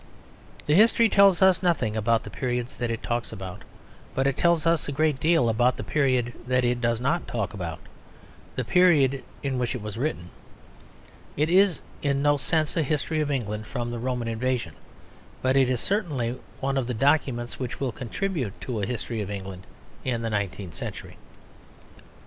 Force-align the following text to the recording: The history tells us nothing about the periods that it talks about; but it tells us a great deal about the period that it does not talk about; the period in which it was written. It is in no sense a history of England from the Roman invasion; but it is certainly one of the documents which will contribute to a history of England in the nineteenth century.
The 0.65 0.73
history 0.73 1.09
tells 1.09 1.43
us 1.43 1.61
nothing 1.61 1.95
about 1.95 2.23
the 2.23 2.31
periods 2.31 2.75
that 2.77 2.89
it 2.89 3.03
talks 3.03 3.31
about; 3.31 3.61
but 4.15 4.25
it 4.25 4.35
tells 4.35 4.65
us 4.65 4.87
a 4.87 4.91
great 4.91 5.19
deal 5.19 5.47
about 5.47 5.77
the 5.77 5.83
period 5.83 6.33
that 6.47 6.65
it 6.65 6.81
does 6.81 6.99
not 6.99 7.27
talk 7.27 7.53
about; 7.53 7.77
the 8.55 8.63
period 8.65 9.23
in 9.43 9.59
which 9.59 9.75
it 9.75 9.81
was 9.83 9.97
written. 9.99 10.31
It 11.37 11.51
is 11.51 11.81
in 12.01 12.23
no 12.23 12.37
sense 12.37 12.75
a 12.75 12.81
history 12.81 13.19
of 13.21 13.29
England 13.29 13.67
from 13.67 13.91
the 13.91 13.99
Roman 13.99 14.27
invasion; 14.27 14.73
but 15.43 15.55
it 15.55 15.69
is 15.69 15.79
certainly 15.79 16.39
one 16.61 16.77
of 16.79 16.87
the 16.87 16.95
documents 16.95 17.59
which 17.59 17.79
will 17.79 17.91
contribute 17.91 18.59
to 18.61 18.81
a 18.81 18.87
history 18.87 19.21
of 19.21 19.29
England 19.29 19.67
in 20.03 20.23
the 20.23 20.31
nineteenth 20.31 20.73
century. 20.73 21.17